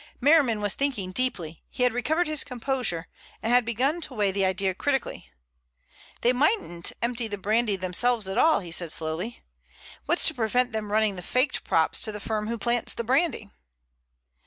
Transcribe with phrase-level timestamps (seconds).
[0.19, 1.61] Merriman was thinking deeply.
[1.69, 3.07] He had recovered his composure,
[3.43, 5.29] and had begun to weigh the idea critically.
[6.21, 9.43] "They mightn't empty the brandy themselves at all," he said slowly.
[10.07, 13.51] "What's to prevent them running the faked props to the firm who plants the brandy?"